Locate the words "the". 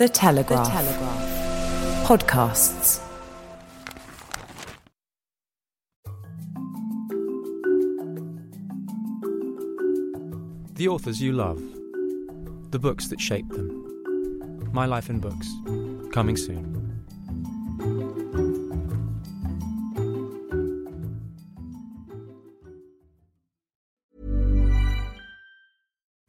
0.00-0.08, 0.64-0.72, 10.72-10.88, 12.70-12.78